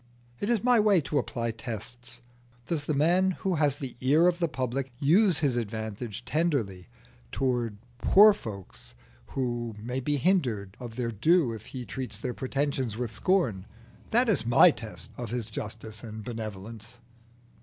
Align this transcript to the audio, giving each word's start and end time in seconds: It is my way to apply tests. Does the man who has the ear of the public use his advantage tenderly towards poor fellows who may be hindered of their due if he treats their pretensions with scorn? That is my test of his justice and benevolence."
It 0.39 0.49
is 0.49 0.63
my 0.63 0.79
way 0.79 0.99
to 1.01 1.19
apply 1.19 1.51
tests. 1.51 2.21
Does 2.65 2.85
the 2.85 2.95
man 2.95 3.37
who 3.45 3.53
has 3.57 3.77
the 3.77 3.95
ear 4.01 4.25
of 4.27 4.39
the 4.39 4.47
public 4.47 4.91
use 4.97 5.37
his 5.37 5.55
advantage 5.55 6.25
tenderly 6.25 6.87
towards 7.31 7.75
poor 7.99 8.33
fellows 8.33 8.95
who 9.35 9.75
may 9.79 9.99
be 9.99 10.17
hindered 10.17 10.75
of 10.79 10.95
their 10.95 11.11
due 11.11 11.53
if 11.53 11.67
he 11.67 11.85
treats 11.85 12.17
their 12.17 12.33
pretensions 12.33 12.97
with 12.97 13.11
scorn? 13.11 13.67
That 14.09 14.27
is 14.27 14.43
my 14.43 14.71
test 14.71 15.11
of 15.17 15.29
his 15.29 15.51
justice 15.51 16.03
and 16.03 16.23
benevolence." 16.23 16.97